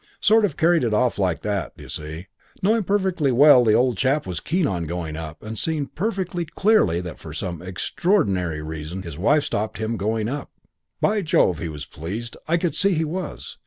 "Sort 0.19 0.43
of 0.45 0.57
carried 0.57 0.83
it 0.83 0.95
off 0.95 1.19
like 1.19 1.41
that, 1.41 1.77
d'you 1.77 1.87
see; 1.87 2.25
knowing 2.63 2.81
perfectly 2.83 3.31
well 3.31 3.63
the 3.63 3.73
old 3.75 3.97
chap 3.97 4.25
was 4.25 4.39
keen 4.39 4.65
on 4.65 4.85
going 4.85 5.15
up, 5.15 5.43
and 5.43 5.59
seeing 5.59 5.85
perfectly 5.85 6.43
clearly 6.43 7.01
that 7.01 7.19
for 7.19 7.33
some 7.33 7.61
extraordinary 7.61 8.63
reason 8.63 9.03
his 9.03 9.19
wife 9.19 9.43
stopped 9.43 9.77
him 9.77 9.97
going 9.97 10.27
up. 10.27 10.49
"By 11.01 11.21
Jove, 11.21 11.59
he 11.59 11.69
was 11.69 11.85
pleased, 11.85 12.35
I 12.47 12.57
could 12.57 12.73
see 12.73 12.95
he 12.95 13.05
was. 13.05 13.59